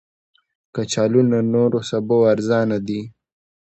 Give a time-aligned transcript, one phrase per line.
[0.75, 3.01] کچالو له نورو سبو ارزانه دي